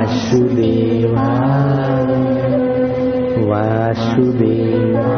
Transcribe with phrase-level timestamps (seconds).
[0.07, 1.27] वासुदेवा
[3.49, 5.11] वासुदेवा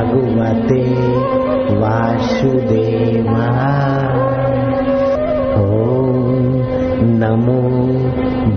[0.00, 0.82] भागवते
[1.80, 3.48] वासुदेवा
[5.62, 6.22] ॐ
[7.22, 7.60] नमो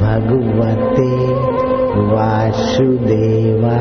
[0.04, 1.09] भगवते
[2.14, 3.78] वासुदेवा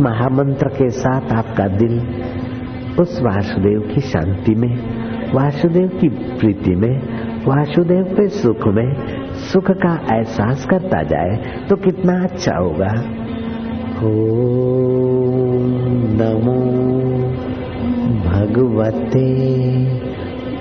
[0.00, 2.00] महामंत्र के साथ आपका दिल
[3.00, 4.82] उस वासुदेव की शांति में,
[5.32, 7.00] वासुदेव की प्रीति में,
[7.44, 8.94] वासुदेव के सुख में,
[9.32, 13.04] सुख का एहसास करता जाए तो कितना अच्छा होगा।
[14.02, 14.10] ओ
[16.20, 16.60] नमो
[18.30, 19.24] भगवते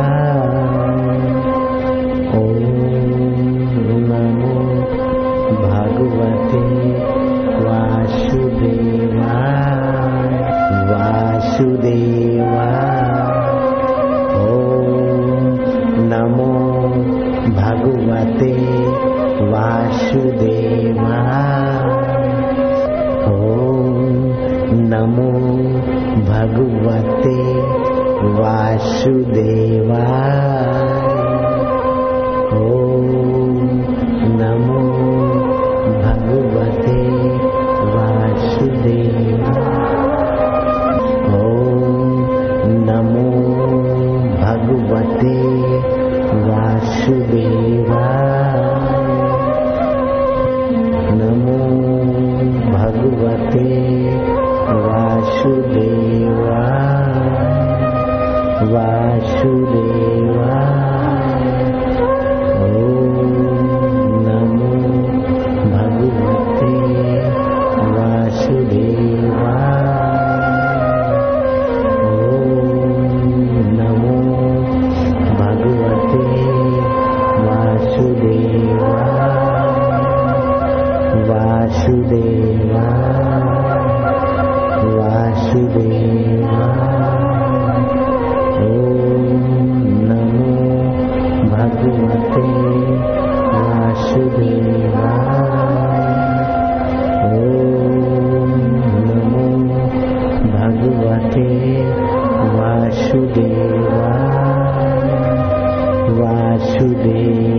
[106.81, 107.50] to.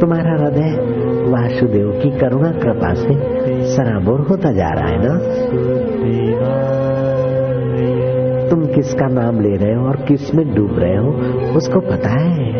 [0.00, 0.96] तुम्हारा हृदय
[1.30, 5.18] वासुदेव की करुणा कृपा से सराबोर होता जा रहा है ना?
[8.50, 11.08] तुम किसका नाम ले रहे हो और किसमें डूब रहे हो,
[11.56, 12.52] उसको पता है?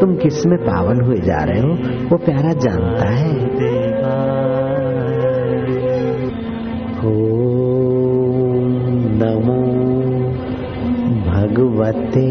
[0.00, 1.68] तुम किसमें पावन हुए जा रहे हो,
[2.08, 3.52] वो प्यारा जानता है।
[9.18, 9.62] नमो
[11.30, 12.26] भगवते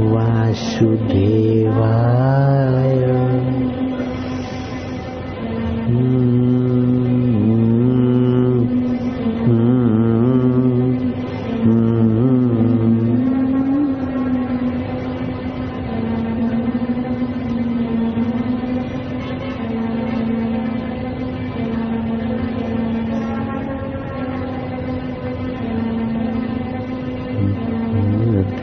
[0.00, 1.54] वासुदेवाय।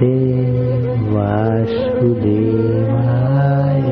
[0.02, 0.16] ते
[1.14, 3.88] वासुदेवाय।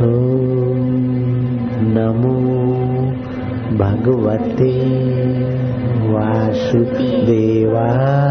[0.00, 0.02] ॐ
[1.94, 2.36] नमो
[3.78, 4.72] भगवते
[6.12, 8.29] वासुदेवाय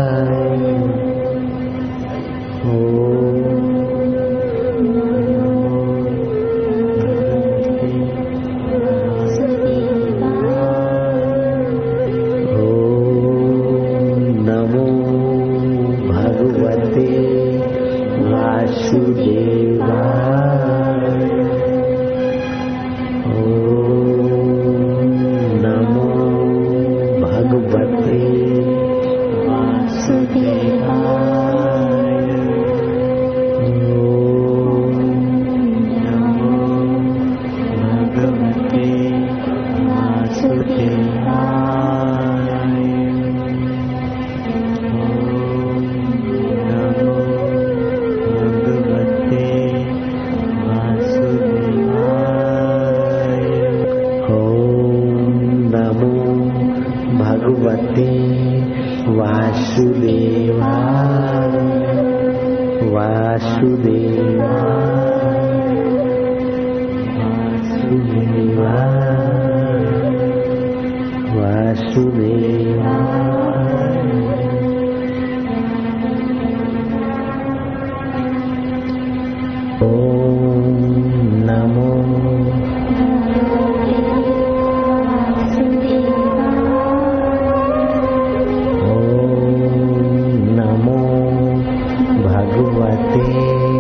[92.90, 93.80] भगवते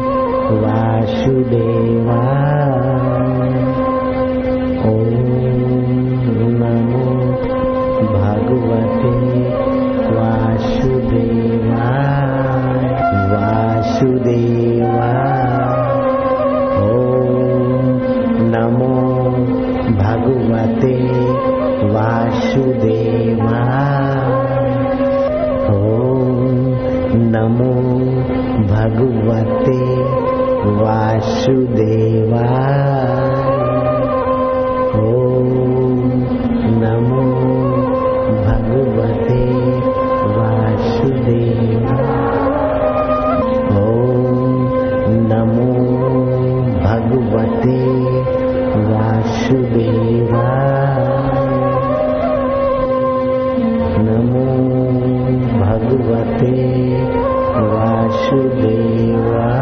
[0.62, 2.22] वासुदेवा
[54.20, 54.46] नमो
[55.60, 56.54] भगवते
[57.72, 59.59] वासुदेवाय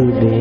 [0.00, 0.39] to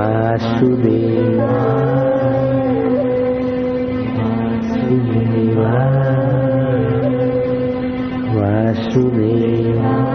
[0.07, 1.51] Vasudeva
[4.15, 5.73] Vasudeva
[8.35, 10.06] Vasudeva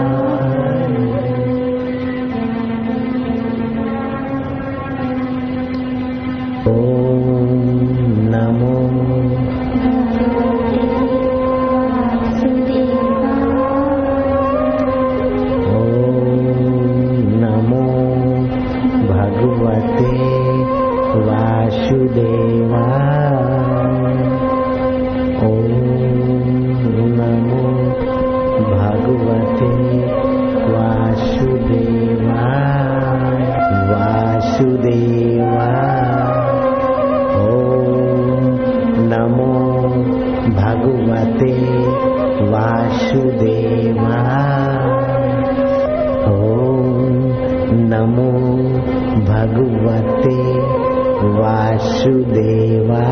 [49.43, 50.37] भगवते
[51.37, 53.03] वासुदेवा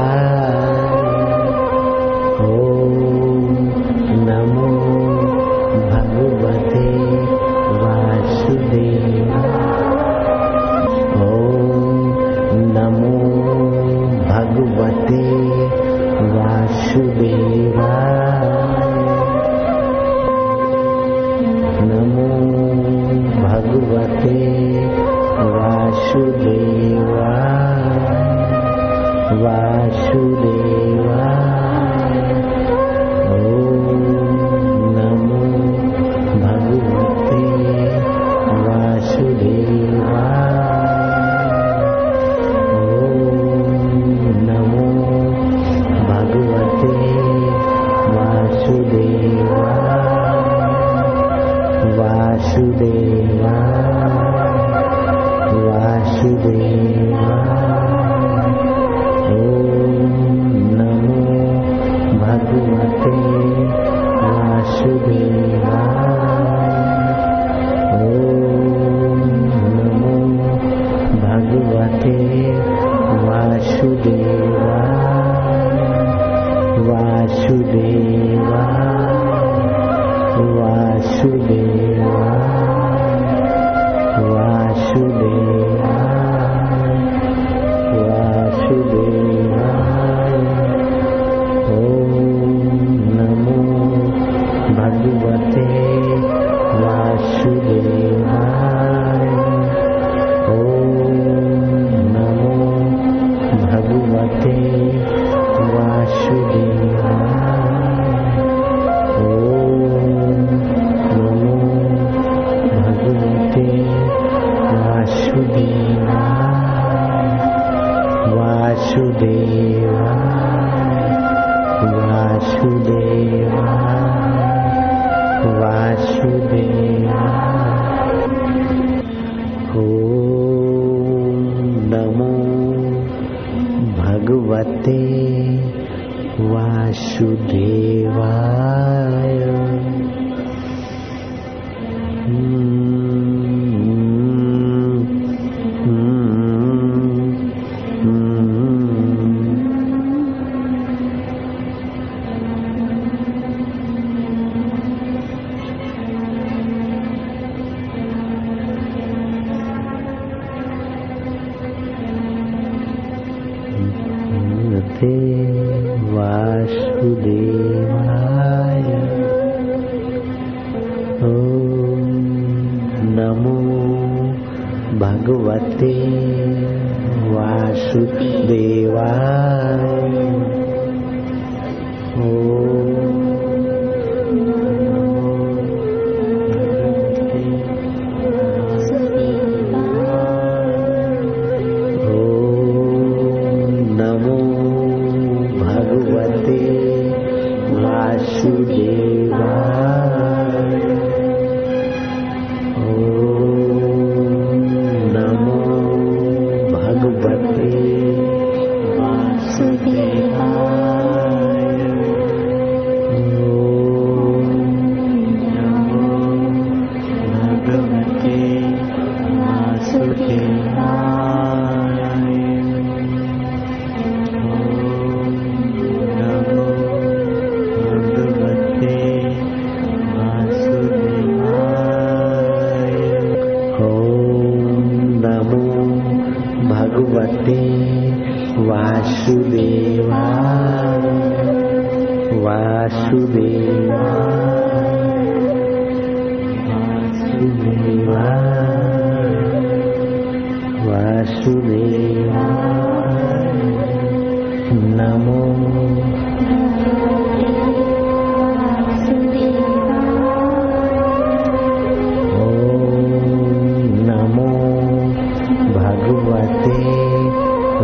[266.31, 266.77] भगवते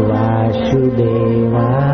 [0.10, 1.87] वासुदेवा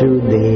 [0.00, 0.49] to the